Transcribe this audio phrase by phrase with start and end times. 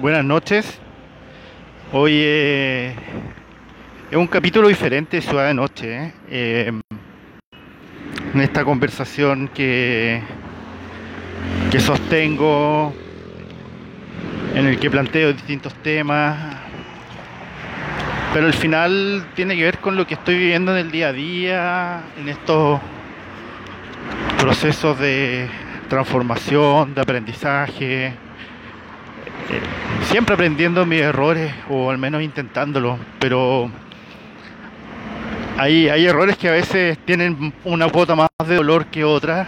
[0.00, 0.78] Buenas noches.
[1.92, 2.94] Hoy eh,
[4.08, 5.96] es un capítulo diferente Ciudad de Noche.
[5.96, 6.12] ¿eh?
[6.30, 6.72] Eh,
[8.32, 10.22] en esta conversación que,
[11.72, 12.94] que sostengo,
[14.54, 16.54] en el que planteo distintos temas,
[18.32, 21.12] pero al final tiene que ver con lo que estoy viviendo en el día a
[21.12, 22.80] día, en estos
[24.38, 25.48] procesos de
[25.88, 28.27] transformación, de aprendizaje
[30.02, 33.70] siempre aprendiendo mis errores o al menos intentándolo, pero
[35.56, 39.46] hay, hay errores que a veces tienen una cuota más de dolor que otra,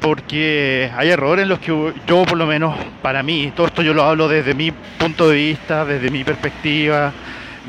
[0.00, 3.94] porque hay errores en los que yo por lo menos para mí, todo esto yo
[3.94, 7.12] lo hablo desde mi punto de vista, desde mi perspectiva,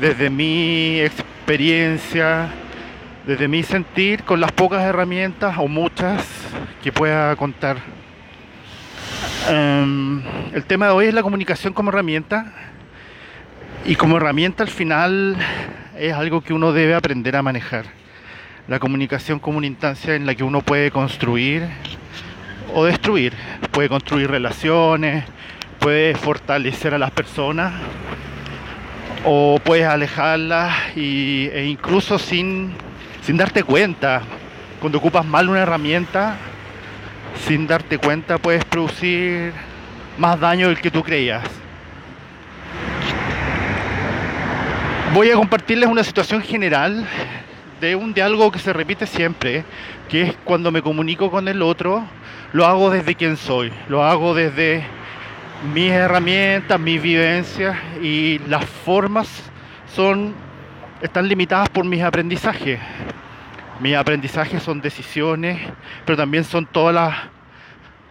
[0.00, 2.48] desde mi experiencia,
[3.26, 6.26] desde mi sentir, con las pocas herramientas o muchas
[6.82, 7.95] que pueda contar.
[9.50, 12.52] Um, el tema de hoy es la comunicación como herramienta.
[13.84, 15.36] Y como herramienta al final
[15.96, 17.84] es algo que uno debe aprender a manejar.
[18.66, 21.68] La comunicación como una instancia en la que uno puede construir
[22.74, 23.32] o destruir,
[23.70, 25.24] puede construir relaciones,
[25.78, 27.72] puede fortalecer a las personas
[29.24, 32.72] o puedes alejarlas y, e incluso sin,
[33.22, 34.22] sin darte cuenta,
[34.80, 36.36] cuando ocupas mal una herramienta,
[37.46, 39.52] sin darte cuenta puedes producir
[40.18, 41.44] más daño del que tú creías.
[45.14, 47.06] Voy a compartirles una situación general
[47.80, 49.64] de un de algo que se repite siempre,
[50.08, 52.04] que es cuando me comunico con el otro,
[52.52, 54.84] lo hago desde quien soy, lo hago desde
[55.72, 59.28] mis herramientas, mis vivencias y las formas
[59.94, 60.34] son
[61.00, 62.80] están limitadas por mis aprendizajes.
[63.78, 65.60] Mis aprendizajes son decisiones,
[66.04, 67.35] pero también son todas las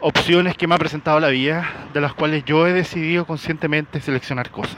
[0.08, 4.52] opciones que me ha presentado la vida, de las cuales yo he decidido conscientemente seleccionar
[4.52, 4.78] cosas.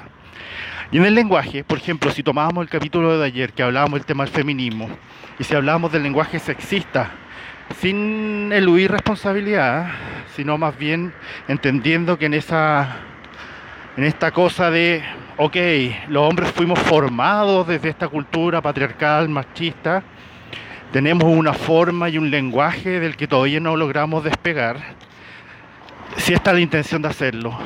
[0.89, 4.05] Y en el lenguaje, por ejemplo, si tomábamos el capítulo de ayer que hablábamos del
[4.05, 4.87] tema del feminismo,
[5.37, 7.11] y si hablábamos del lenguaje sexista,
[7.81, 9.91] sin eludir responsabilidad,
[10.33, 11.13] sino más bien
[11.49, 12.95] entendiendo que en esa
[13.97, 15.03] en esta cosa de,
[15.35, 15.57] ok,
[16.07, 20.03] los hombres fuimos formados desde esta cultura patriarcal, machista,
[20.93, 24.95] tenemos una forma y un lenguaje del que todavía no logramos despegar,
[26.15, 27.57] si está la intención de hacerlo.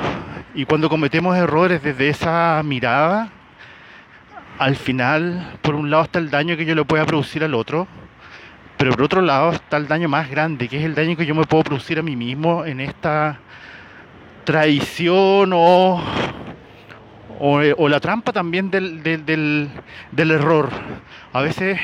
[0.54, 3.30] Y cuando cometemos errores desde esa mirada,
[4.60, 7.88] al final, por un lado está el daño que yo le pueda producir al otro,
[8.78, 11.36] pero por otro lado está el daño más grande, que es el daño que yo
[11.36, 13.40] me puedo producir a mí mismo en esta
[14.44, 16.02] traición o,
[17.40, 19.70] o, la trampa también del, del,
[20.12, 20.70] del error.
[21.32, 21.80] A veces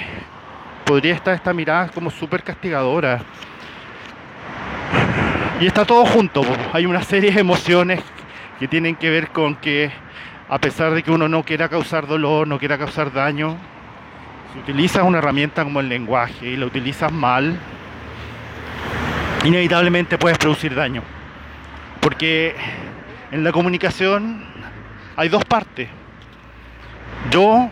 [0.85, 3.21] podría estar esta mirada como súper castigadora
[5.59, 8.01] y está todo junto, hay una serie de emociones
[8.59, 9.91] que tienen que ver con que
[10.49, 13.57] a pesar de que uno no quiera causar dolor, no quiera causar daño,
[14.53, 17.57] si utilizas una herramienta como el lenguaje y la utilizas mal,
[19.43, 21.01] inevitablemente puedes producir daño.
[22.01, 22.55] Porque
[23.31, 24.43] en la comunicación
[25.15, 25.89] hay dos partes.
[27.31, 27.69] Yo,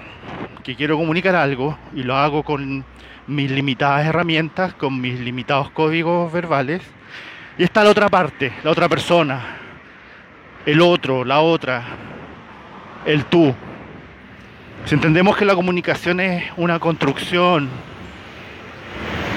[0.63, 2.83] que quiero comunicar algo, y lo hago con
[3.27, 6.81] mis limitadas herramientas, con mis limitados códigos verbales,
[7.57, 9.57] y está la otra parte, la otra persona,
[10.65, 11.83] el otro, la otra,
[13.05, 13.53] el tú.
[14.85, 17.69] Si entendemos que la comunicación es una construcción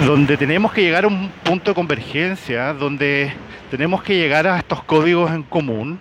[0.04, 3.32] donde tenemos que llegar a un punto de convergencia, donde
[3.70, 6.00] tenemos que llegar a estos códigos en común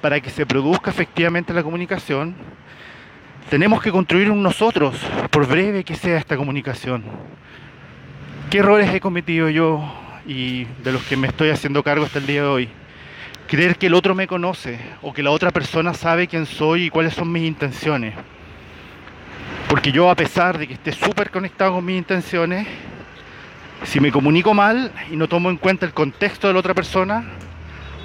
[0.00, 2.34] para que se produzca efectivamente la comunicación,
[3.50, 4.96] tenemos que construir un nosotros,
[5.30, 7.02] por breve que sea esta comunicación.
[8.48, 12.26] ¿Qué errores he cometido yo y de los que me estoy haciendo cargo hasta el
[12.26, 12.68] día de hoy.
[13.46, 16.90] Creer que el otro me conoce o que la otra persona sabe quién soy y
[16.90, 18.14] cuáles son mis intenciones.
[19.68, 22.66] Porque yo a pesar de que esté súper conectado con mis intenciones,
[23.84, 27.24] si me comunico mal y no tomo en cuenta el contexto de la otra persona,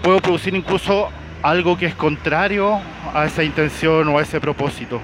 [0.01, 1.09] puedo producir incluso
[1.41, 2.79] algo que es contrario
[3.13, 5.01] a esa intención o a ese propósito.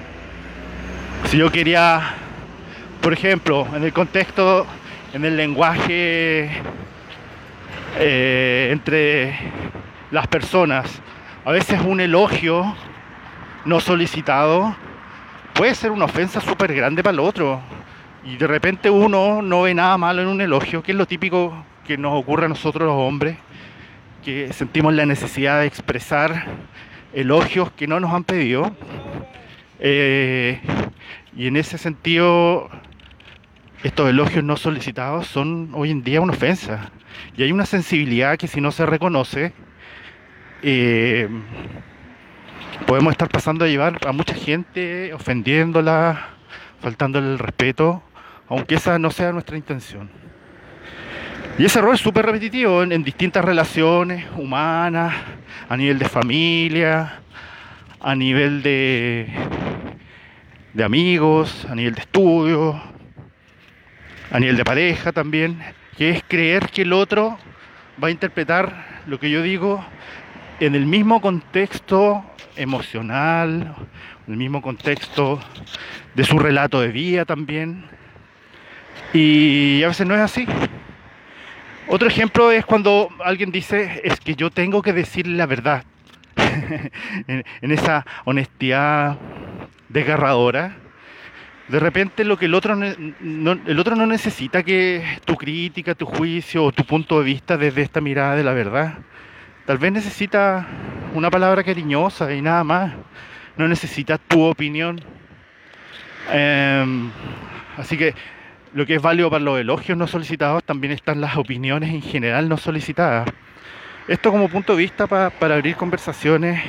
[1.26, 2.14] Si yo quería,
[3.00, 4.66] por ejemplo, en el contexto,
[5.12, 6.50] en el lenguaje
[7.98, 9.38] eh, entre
[10.10, 11.00] las personas.
[11.44, 12.74] A veces un elogio
[13.64, 14.74] no solicitado
[15.54, 17.60] puede ser una ofensa súper grande para el otro.
[18.24, 21.64] Y de repente uno no ve nada malo en un elogio, que es lo típico
[21.86, 23.36] que nos ocurre a nosotros los hombres,
[24.24, 26.46] que sentimos la necesidad de expresar
[27.12, 28.74] elogios que no nos han pedido.
[29.80, 30.60] Eh,
[31.36, 32.70] y en ese sentido,
[33.82, 36.92] estos elogios no solicitados son hoy en día una ofensa.
[37.36, 39.52] Y hay una sensibilidad que si no se reconoce,
[40.62, 41.28] eh,
[42.86, 46.28] podemos estar pasando a llevar a mucha gente, ofendiéndola,
[46.80, 48.02] faltándole el respeto,
[48.48, 50.10] aunque esa no sea nuestra intención.
[51.58, 55.14] Y ese error es súper repetitivo en, distintas relaciones humanas,
[55.68, 57.20] a nivel de familia,
[58.00, 59.28] a nivel de,
[60.72, 62.80] de amigos, a nivel de estudio,
[64.30, 65.62] a nivel de pareja también,
[65.96, 67.38] que es creer que el otro
[68.02, 69.84] va a interpretar lo que yo digo
[70.60, 72.24] en el mismo contexto
[72.56, 73.74] emocional,
[74.26, 75.40] en el mismo contexto
[76.14, 77.84] de su relato de vida también.
[79.12, 80.46] Y a veces no es así.
[81.88, 85.84] Otro ejemplo es cuando alguien dice, es que yo tengo que decir la verdad.
[87.26, 89.18] en, esa honestidad
[89.88, 90.76] desgarradora.
[91.72, 96.04] De repente lo que el otro no, el otro no necesita que tu crítica, tu
[96.04, 98.98] juicio o tu punto de vista desde esta mirada de la verdad.
[99.64, 100.66] Tal vez necesita
[101.14, 102.92] una palabra cariñosa y nada más.
[103.56, 105.00] No necesita tu opinión.
[106.30, 107.10] Em,
[107.78, 108.14] así que
[108.74, 112.50] lo que es válido para los elogios no solicitados, también están las opiniones en general
[112.50, 113.30] no solicitadas.
[114.08, 116.62] Esto como punto de vista para abrir conversaciones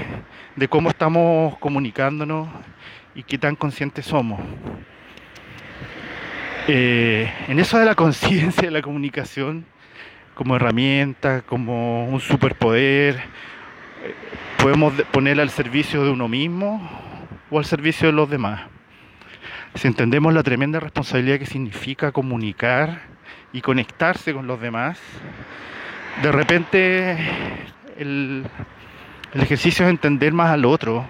[0.55, 2.47] de cómo estamos comunicándonos
[3.15, 4.39] y qué tan conscientes somos.
[6.67, 9.65] Eh, en eso de la conciencia de la comunicación
[10.35, 14.15] como herramienta, como un superpoder, eh,
[14.57, 16.89] podemos ponerla al servicio de uno mismo
[17.49, 18.61] o al servicio de los demás
[19.75, 23.01] si entendemos la tremenda responsabilidad que significa comunicar
[23.51, 24.99] y conectarse con los demás,
[26.21, 27.17] de repente
[27.97, 28.45] el,
[29.33, 31.05] ejercicio es entender más al otro.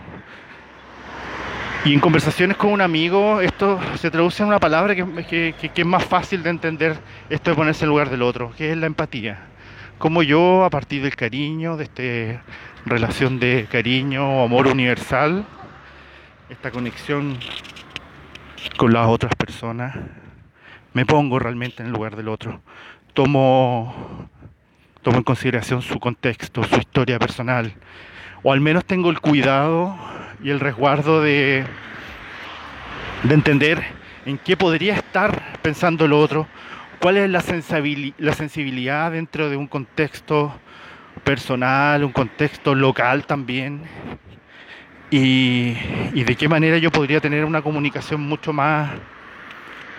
[1.86, 6.06] Y en conversaciones con un amigo, esto se traduce en una palabra que, es más
[6.06, 6.98] fácil de entender,
[7.30, 9.48] esto de ponerse en lugar del otro, que es la empatía.
[9.98, 12.44] Como yo, a partir del cariño, de esta
[12.86, 15.46] relación de cariño amor universal,
[16.50, 17.38] esta conexión
[18.78, 19.94] con las otras personas,
[20.94, 22.62] me pongo realmente en el lugar del otro,
[23.14, 24.30] tomo,
[25.02, 27.74] tomo en consideración su contexto, su historia personal,
[28.42, 30.13] o al menos tengo el cuidado
[30.44, 31.64] y el resguardo de,
[33.24, 33.84] de entender
[34.26, 36.48] en qué podría estar pensando el otro,
[37.00, 37.44] cuál es la,
[38.18, 40.54] la sensibilidad dentro de un contexto
[41.24, 43.84] personal, un contexto local también,
[45.16, 45.74] y,
[46.24, 48.90] de qué manera yo podría tener una comunicación mucho más,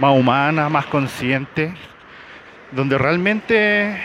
[0.00, 1.72] más humana, más consciente,
[2.72, 3.96] donde realmente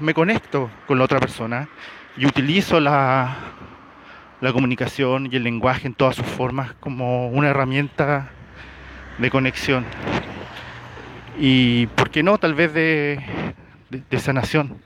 [0.00, 1.66] me conecto con la otra persona
[2.18, 3.34] y utilizo la,
[4.44, 8.28] la comunicación y el lenguaje en todas sus formas como una herramienta
[9.16, 9.86] de conexión.
[11.38, 12.36] Y, ¿por qué no?
[12.36, 13.24] Tal vez de,
[13.88, 14.76] de sanación.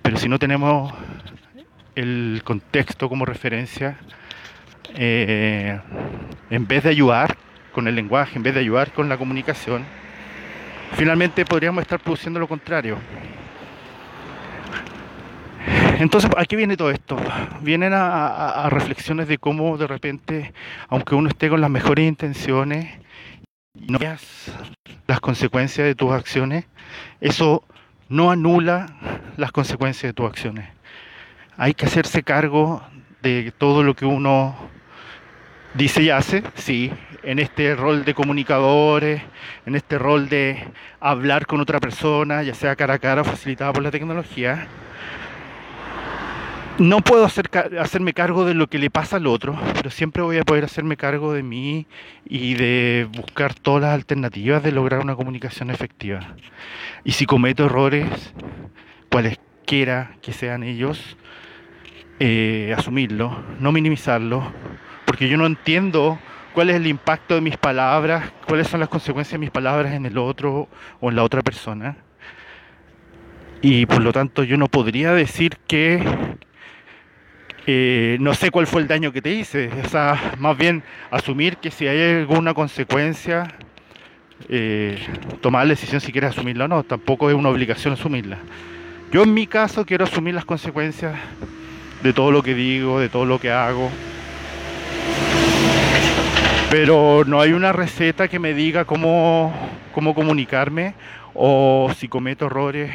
[0.00, 0.94] Pero si no tenemos
[1.96, 3.96] el contexto como referencia,
[4.94, 5.80] eh,
[6.48, 7.36] en vez de ayudar
[7.72, 9.84] con el lenguaje, en vez de ayudar con la comunicación,
[10.92, 12.96] finalmente podríamos estar produciendo lo contrario.
[15.98, 17.16] Entonces, aquí viene todo esto.
[17.62, 20.52] Vienen a, reflexiones de cómo de repente,
[20.88, 22.92] aunque uno esté con las mejores intenciones,
[23.74, 24.52] no veas
[25.06, 26.66] las consecuencias de tus acciones,
[27.20, 27.64] eso
[28.08, 28.86] no anula
[29.36, 30.68] las consecuencias de tus acciones.
[31.56, 32.82] Hay que hacerse cargo
[33.22, 34.54] de todo lo que uno
[35.74, 39.22] dice y hace, sí, en este rol de comunicadores,
[39.64, 40.62] en este rol de
[41.00, 44.68] hablar con otra persona, ya sea cara a cara facilitada por la tecnología.
[46.78, 47.48] No puedo hacer,
[47.80, 50.98] hacerme cargo de lo que le pasa al otro, pero siempre voy a poder hacerme
[50.98, 51.86] cargo de mí
[52.26, 56.36] y de buscar todas las alternativas de lograr una comunicación efectiva.
[57.02, 58.34] Y si cometo errores,
[59.10, 61.16] cualesquiera que sean ellos,
[62.20, 64.52] eh, asumirlo, no minimizarlo,
[65.06, 66.18] porque yo no entiendo
[66.52, 70.04] cuál es el impacto de mis palabras, cuáles son las consecuencias de mis palabras en
[70.04, 70.68] el otro
[71.00, 71.96] o en la otra persona.
[73.62, 76.35] Y por lo tanto yo no podría decir que
[77.66, 79.70] eh, no sé cuál fue el daño que te hice.
[79.84, 83.54] O sea, más bien asumir que si hay alguna consecuencia,
[84.48, 84.98] eh,
[85.40, 86.82] tomar la decisión si quieres asumirla o no.
[86.82, 88.38] Tampoco es una obligación asumirla.
[89.12, 91.14] Yo en mi caso quiero asumir las consecuencias
[92.02, 93.90] de todo lo que digo, de todo lo que hago
[96.70, 99.52] pero no hay una receta que me diga cómo,
[99.94, 100.94] cómo comunicarme
[101.32, 102.90] o si cometo errores,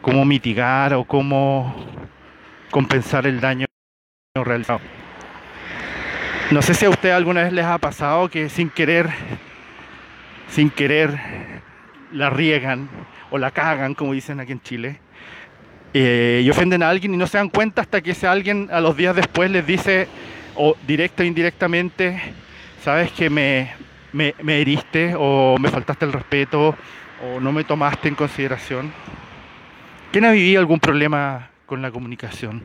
[0.00, 1.74] cómo mitigar o cómo
[2.72, 3.66] compensar el daño
[4.34, 4.80] realizado.
[6.50, 9.10] No sé si a usted alguna vez les ha pasado que sin querer,
[10.48, 11.20] sin querer,
[12.12, 12.88] la riegan
[13.30, 15.00] o la cagan, como dicen aquí en Chile,
[15.94, 18.80] eh, y ofenden a alguien y no se dan cuenta hasta que ese alguien a
[18.80, 20.08] los días después les dice,
[20.54, 22.20] o directa o indirectamente,
[22.82, 23.70] sabes que me,
[24.12, 26.74] me, me heriste o me faltaste el respeto
[27.22, 28.92] o no me tomaste en consideración.
[30.10, 32.64] ¿Quién ha vivido algún problema con la comunicación?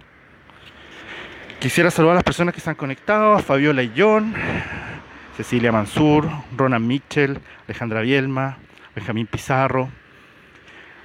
[1.62, 4.34] Quisiera saludar a las personas que están conectados, a Fabiola y John,
[5.38, 8.58] Cecilia Mansur, Ronan Mitchell, Alejandra Bielma,
[8.94, 9.88] Benjamín Pizarro,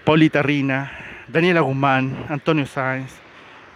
[0.04, 0.90] Paulita Rina,
[1.28, 3.12] Daniela Guzmán, Antonio Sáenz,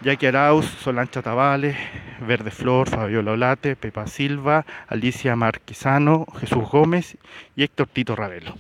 [0.01, 1.77] Jackie Arauz, Solancha Tavales,
[2.19, 7.17] Verde Flor, Fabiola Olate, Pepa Silva, Alicia Marquisano, Jesús Gómez
[7.55, 8.57] y Héctor Tito Ravelo.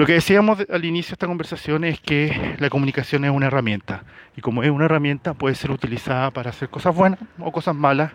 [0.00, 4.02] Lo que decíamos al inicio de esta conversación es que la comunicación es una herramienta
[4.34, 8.10] y como es una herramienta puede ser utilizada para hacer cosas buenas o cosas malas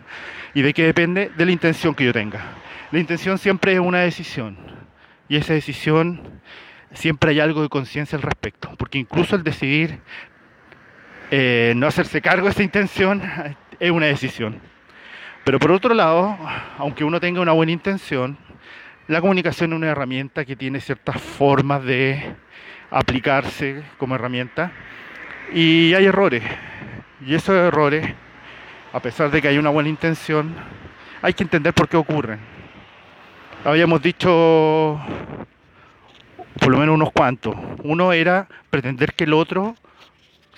[0.52, 2.40] y de qué depende de la intención que yo tenga.
[2.90, 4.56] La intención siempre es una decisión
[5.28, 6.22] y esa decisión
[6.92, 10.00] siempre hay algo de conciencia al respecto, porque incluso el decidir
[11.30, 13.22] eh, no hacerse cargo de esa intención
[13.78, 14.58] es una decisión.
[15.44, 16.36] Pero por otro lado,
[16.78, 18.36] aunque uno tenga una buena intención,
[19.08, 22.34] la comunicación es una herramienta que tiene ciertas formas de
[22.90, 24.72] aplicarse como herramienta
[25.52, 26.42] y hay errores.
[27.24, 28.04] Y esos errores,
[28.92, 30.54] a pesar de que hay una buena intención,
[31.22, 32.40] hay que entender por qué ocurren.
[33.64, 35.00] Habíamos dicho
[36.60, 37.54] por lo menos unos cuantos.
[37.84, 39.76] Uno era pretender que el otro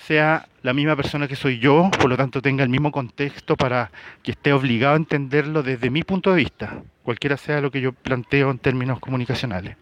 [0.09, 3.91] sea la misma persona que soy yo, por lo tanto tenga el mismo contexto para
[4.23, 7.93] que esté obligado a entenderlo desde mi punto de vista, cualquiera sea lo que yo
[7.93, 9.77] planteo en términos comunicacionales.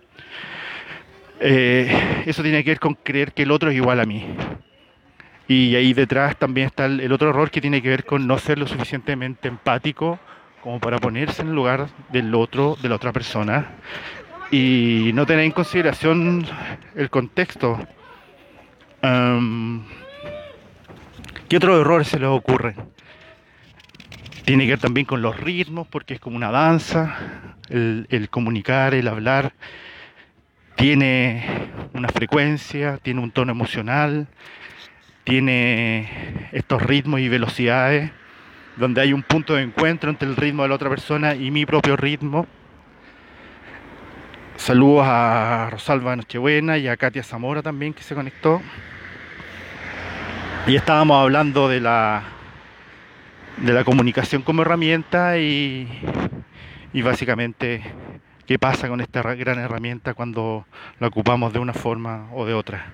[1.39, 4.27] Eh, eso tiene que ver con creer que el otro es igual a mí.
[5.47, 8.59] Y ahí detrás también está el, otro error que tiene que ver con no ser
[8.59, 10.19] lo suficientemente empático
[10.61, 13.77] como para ponerse en el lugar del otro, de la otra persona,
[14.51, 16.45] y no tener en consideración
[16.97, 17.79] el contexto.
[21.49, 22.75] ¿Qué otros errores se les ocurren?
[24.45, 27.17] Tiene que ver también con los ritmos, porque es como una danza,
[27.69, 29.53] el, comunicar, el hablar,
[30.75, 31.45] tiene
[31.93, 34.27] una frecuencia, tiene un tono emocional,
[35.23, 38.11] tiene estos ritmos y velocidades,
[38.77, 41.65] donde hay un punto de encuentro entre el ritmo de la otra persona y mi
[41.65, 42.49] propio ritmo.
[44.57, 48.61] Saludos a Rosalba Nochebuena y a Katia Zamora también que se conectó.
[50.69, 52.25] Y estábamos hablando de la,
[53.59, 55.89] de la comunicación como herramienta y,
[56.93, 57.83] y básicamente
[58.47, 60.67] qué pasa con esta gran herramienta cuando
[60.99, 62.85] la ocupamos de una forma o de otra.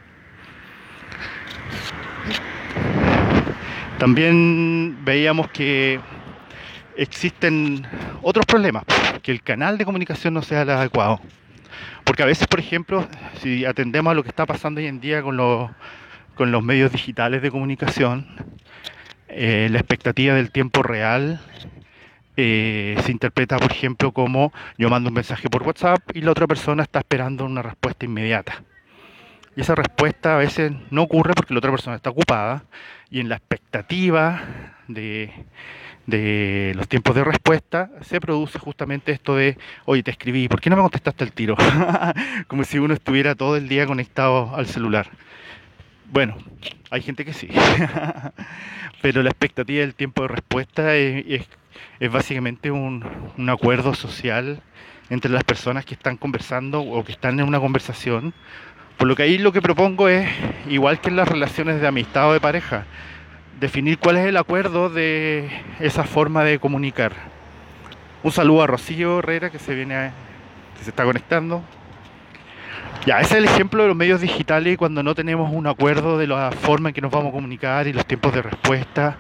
[3.99, 5.99] También veíamos que
[6.95, 7.87] existen
[8.21, 8.85] otros problemas,
[9.23, 11.21] que el canal de comunicación no sea el adecuado.
[12.05, 13.09] Porque a veces, por ejemplo,
[13.41, 15.71] si atendemos a lo que está pasando hoy en día con los
[16.35, 18.27] con los medios digitales de comunicación,
[19.29, 21.41] eh, la expectativa del tiempo real
[22.37, 26.47] eh, se interpreta, por ejemplo, como yo mando un mensaje por WhatsApp y la otra
[26.47, 28.63] persona está esperando una respuesta inmediata.
[29.55, 32.65] Y esa respuesta a veces no ocurre porque la otra persona está ocupada
[33.11, 34.43] y en la expectativa
[34.89, 35.31] de,
[36.07, 40.71] de los tiempos de respuesta se produce justamente esto de, oye, te escribí, ¿por qué
[40.71, 41.57] no me contestaste el tiro?
[42.49, 45.11] Como si uno estuviera todo el día conectado al celular.
[46.13, 46.37] Bueno,
[46.91, 47.49] hay gente que sí,
[49.01, 51.49] pero la expectativa del tiempo de respuesta es,
[52.11, 53.03] básicamente un,
[53.49, 54.61] acuerdo social
[55.09, 58.35] entre las personas que están conversando o que están en una conversación.
[58.99, 60.29] Por lo que ahí lo que propongo es,
[60.69, 62.85] igual que en las relaciones de amistad o de pareja,
[63.59, 65.49] definir cuál es el acuerdo de
[65.81, 67.13] esa forma de comunicar.
[68.23, 70.11] Un saludo a Rocío Herrera que se viene
[70.77, 71.65] que se está conectando.
[73.05, 76.29] Ya, ese es el ejemplo de los medios digitales cuando no tenemos un acuerdo de
[76.29, 79.17] la forma en que nos vamos a comunicar y los tiempos de respuesta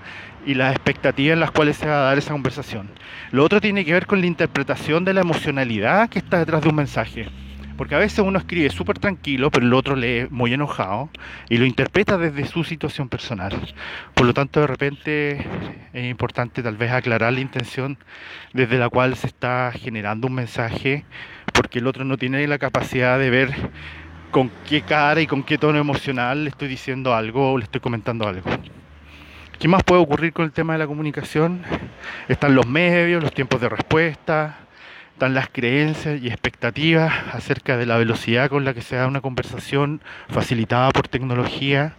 [0.47, 2.89] y las expectativas en las cuales se va a dar esa conversación.
[3.33, 6.69] Lo otro tiene que ver con la interpretación de la emocionalidad que está detrás de
[6.69, 7.29] un mensaje.
[7.77, 11.11] Porque a veces uno escribe súper tranquilo, pero el otro lee muy enojado
[11.49, 13.75] y lo interpreta desde su situación personal.
[14.15, 15.45] Por lo tanto, de repente
[15.93, 17.99] es importante tal vez aclarar la intención
[18.53, 21.05] desde la cual se está generando un mensaje,
[21.63, 23.55] porque el otro no tiene la capacidad de ver
[24.33, 27.81] con qué cara y con qué tono emocional le estoy diciendo algo o le estoy
[27.81, 28.51] comentando algo.
[29.61, 31.63] ¿Qué más puede ocurrir con el tema de la comunicación?
[32.27, 34.57] Están los medios, los tiempos de respuesta,
[35.13, 39.21] están las creencias y expectativas acerca de la velocidad con la que se da una
[39.21, 40.01] conversación
[40.31, 41.95] facilitada por tecnología.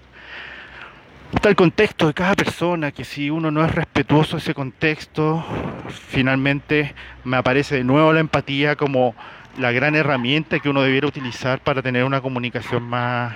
[1.33, 5.43] Está el contexto de cada persona, que si uno no es respetuoso de ese contexto,
[5.89, 6.93] finalmente
[7.23, 9.15] me aparece de nuevo la empatía como
[9.57, 13.35] la gran herramienta que uno debiera utilizar para tener una comunicación más,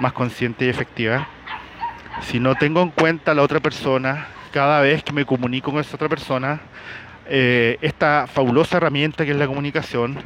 [0.00, 1.28] más consciente y efectiva.
[2.22, 5.80] si no tengo en cuenta a la otra persona cada vez que me comunico con
[5.80, 6.60] esa otra persona,
[7.26, 10.18] eh, esta fabulosa herramienta que es la comunicación,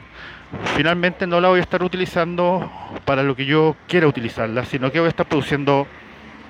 [0.77, 2.71] finalmente no la voy a estar utilizando
[3.05, 5.87] para lo que yo quiera utilizarla, sino que voy a estar produciendo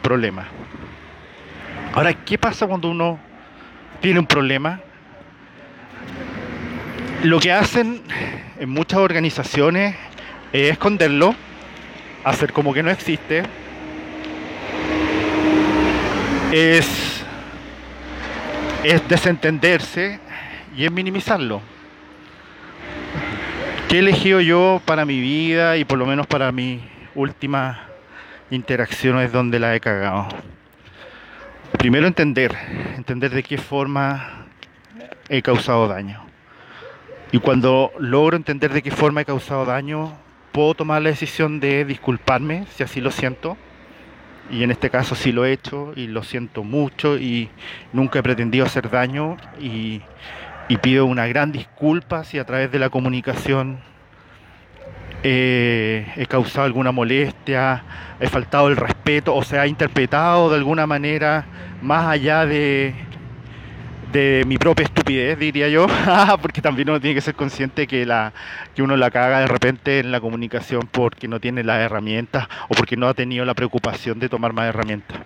[0.00, 0.46] problemas.
[1.92, 3.18] Ahora, ¿qué pasa cuando uno
[4.00, 4.80] tiene un problema?
[7.22, 8.02] Lo que hacen
[8.58, 9.96] en muchas organizaciones
[10.52, 11.34] es esconderlo,
[12.24, 13.42] hacer como que no existe,
[16.52, 17.24] es,
[18.84, 20.20] es desentenderse
[20.76, 21.60] y es minimizarlo.
[23.88, 26.80] ¿Qué he elegido yo para mi vida y por lo menos para mis
[27.14, 27.78] últimas
[28.50, 30.28] interacciones donde la he cagado?
[31.78, 32.54] Primero entender,
[32.96, 34.46] entender de qué forma
[35.28, 36.25] he causado daño.
[37.32, 40.12] Y cuando logro entender de qué forma he causado daño,
[40.52, 43.56] puedo tomar la decisión de disculparme si así lo siento.
[44.48, 47.50] Y en este caso sí lo he hecho y lo siento mucho y
[47.92, 50.02] nunca he pretendido hacer daño y,
[50.82, 53.80] pido una gran disculpa si a través de la comunicación
[55.24, 57.82] eh, he causado alguna molestia,
[58.20, 61.44] he faltado el respeto o se ha interpretado de alguna manera
[61.82, 62.94] más allá de,
[64.16, 65.86] de mi propia estupidez, diría yo,
[66.40, 68.32] porque también uno tiene que ser consciente que, la,
[68.74, 72.74] que uno la caga de repente en la comunicación porque no tiene las herramientas o
[72.74, 75.18] porque no ha tenido la preocupación de tomar más herramientas.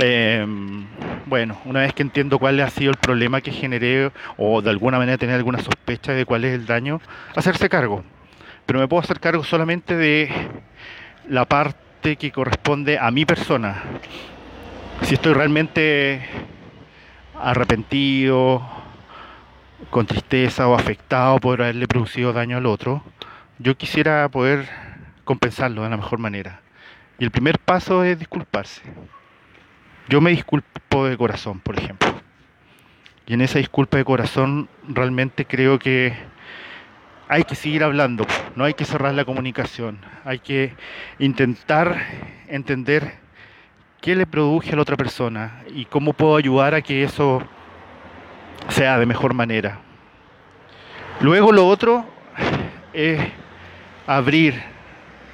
[0.00, 0.86] Em,
[1.26, 4.96] bueno, una vez que entiendo cuál ha sido el problema que generé o de alguna
[4.96, 7.02] manera tener alguna sospecha de cuál es el daño,
[7.36, 8.02] hacerse cargo.
[8.64, 10.30] Pero me puedo hacer cargo solamente de
[11.28, 13.82] la parte que corresponde a mi persona.
[15.02, 16.22] Si estoy realmente
[17.38, 18.62] arrepentido,
[19.90, 23.02] con tristeza o afectado por haberle producido daño al otro,
[23.58, 24.68] yo quisiera poder
[25.24, 26.60] compensarlo de la mejor manera.
[27.18, 28.82] Y el primer paso es disculparse.
[30.08, 32.12] Yo me disculpo de corazón, por ejemplo.
[33.26, 36.14] Y en esa disculpa de corazón realmente creo que
[37.28, 40.74] hay que seguir hablando, no hay que cerrar la comunicación, hay que
[41.18, 42.04] intentar
[42.48, 43.21] entender
[44.02, 47.40] qué le produje a la otra persona y cómo puedo ayudar a que eso
[48.68, 49.78] sea de mejor manera.
[51.20, 52.04] Luego lo otro
[52.92, 53.20] es
[54.04, 54.60] abrir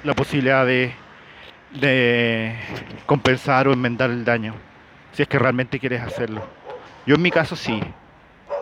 [0.03, 0.93] la posibilidad de,
[3.07, 4.53] compensar o enmendar el daño,
[5.13, 6.43] si es que realmente quieres hacerlo.
[7.07, 7.81] Yo en mi caso sí,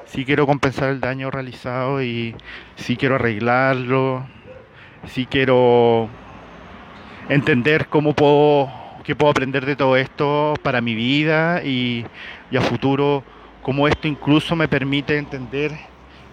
[0.06, 2.34] sí quiero compensar el daño realizado y
[2.78, 4.26] sí quiero arreglarlo,
[5.08, 6.08] sí quiero
[7.28, 12.06] entender cómo puedo qué puedo aprender de todo esto para mi vida y,
[12.54, 13.24] a futuro,
[13.62, 15.72] cómo esto incluso me permite entender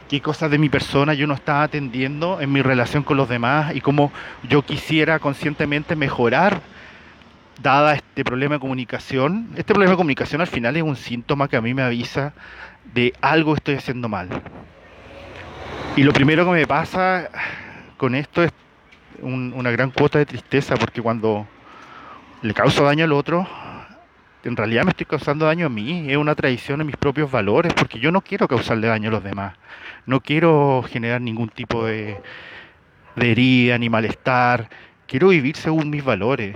[0.08, 3.76] qué cosas de mi persona yo no estaba atendiendo en mi relación con los demás
[3.76, 4.10] y cómo
[4.48, 6.62] yo quisiera conscientemente mejorar
[7.62, 9.50] dada este problema de comunicación.
[9.52, 12.32] Este problema de comunicación al final es un síntoma que a mí me avisa
[12.92, 14.28] de algo que estoy haciendo mal.
[15.94, 17.30] Y lo primero que me pasa
[17.96, 18.50] con esto es
[19.22, 21.46] una gran cuota de tristeza porque cuando
[22.44, 23.48] le causo daño al otro,
[24.44, 27.72] en realidad me estoy causando daño a mí, es una traición a mis propios valores,
[27.72, 29.54] porque yo no quiero causarle daño a los demás,
[30.04, 32.20] no quiero generar ningún tipo de,
[33.16, 34.68] de herida ni malestar,
[35.06, 36.54] quiero vivir según mis valores,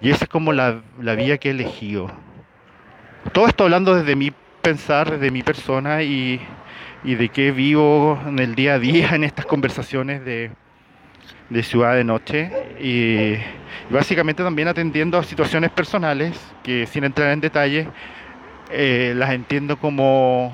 [0.00, 2.10] y esa es como la, la vía que he elegido.
[3.32, 6.40] Todo esto hablando desde mi pensar, desde mi persona y,
[7.04, 10.50] y de qué vivo en el día a día en estas conversaciones de,
[11.50, 13.34] de ciudad de noche y
[13.92, 17.88] básicamente también atendiendo a situaciones personales que sin entrar en detalle
[18.70, 20.52] eh, las entiendo como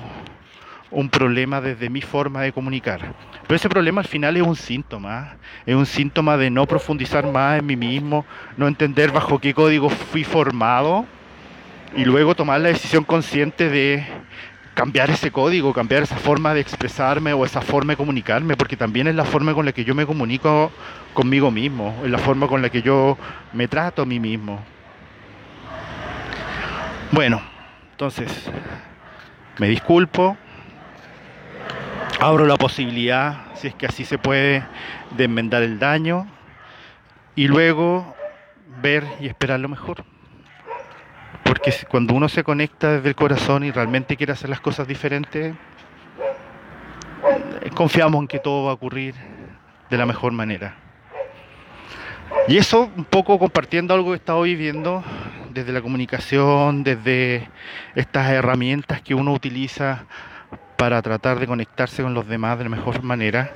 [0.91, 3.13] un problema desde mi forma de comunicar.
[3.43, 7.59] Pero ese problema al final es un síntoma, es un síntoma de no profundizar más
[7.59, 8.25] en mí mismo,
[8.57, 11.05] no entender bajo qué código fui formado
[11.95, 14.05] y luego tomar la decisión consciente de
[14.73, 19.07] cambiar ese código, cambiar esa forma de expresarme o esa forma de comunicarme, porque también
[19.07, 20.71] es la forma con la que yo me comunico
[21.13, 23.17] conmigo mismo, es la forma con la que yo
[23.53, 24.59] me trato a mí mismo.
[27.11, 27.41] Bueno,
[27.91, 28.49] entonces,
[29.57, 30.37] me disculpo,
[32.19, 34.63] abro la posibilidad, si es que así se puede,
[35.17, 36.27] de enmendar el daño
[37.35, 38.15] y luego
[38.81, 40.05] ver y esperar lo mejor.
[41.51, 45.53] Porque cuando uno se conecta desde el corazón y realmente quiere hacer las cosas diferentes,
[47.61, 49.15] eh, confiamos en que todo va a ocurrir
[49.89, 50.77] de la mejor manera.
[52.47, 55.03] Y eso un poco compartiendo algo que he estado viviendo
[55.49, 57.49] desde la comunicación, desde
[57.95, 60.05] estas herramientas que uno utiliza
[60.77, 63.51] para tratar de conectarse con los demás de la mejor manera.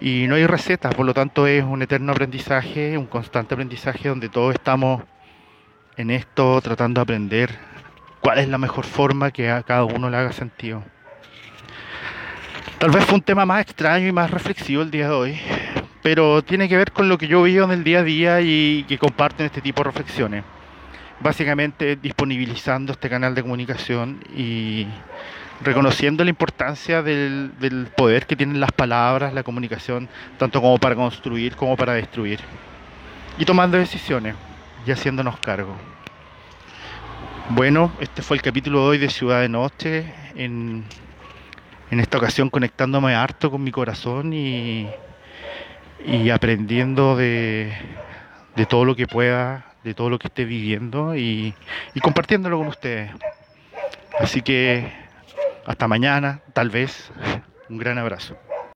[0.00, 4.28] Y no hay recetas, por lo tanto es un eterno aprendizaje, un constante aprendizaje donde
[4.28, 5.04] todos estamos
[5.96, 7.58] en esto tratando de aprender
[8.20, 10.82] cuál es la mejor forma que a cada uno le haga sentido.
[12.78, 15.38] Tal vez fue un tema más extraño y más reflexivo el día de hoy,
[16.02, 18.84] pero tiene que ver con lo que yo vivo en el día a día y
[18.86, 20.44] que comparto en este tipo de reflexiones.
[21.20, 24.86] Básicamente disponibilizando este canal de comunicación y
[25.62, 30.94] reconociendo la importancia del, del poder que tienen las palabras, la comunicación, tanto como para
[30.94, 32.40] construir como para destruir.
[33.38, 34.34] Y tomando decisiones
[34.86, 35.74] y haciéndonos cargo.
[37.50, 40.84] Bueno, este fue el capítulo de hoy de Ciudad de Noche, en,
[41.90, 44.88] en esta ocasión conectándome harto con mi corazón y,
[46.04, 47.72] y aprendiendo de,
[48.54, 51.54] de, todo lo que pueda, de todo lo que esté viviendo y,
[51.94, 53.10] y compartiéndolo con ustedes.
[54.18, 54.90] Así que
[55.66, 57.10] hasta mañana, tal vez.
[57.68, 58.36] Un gran abrazo.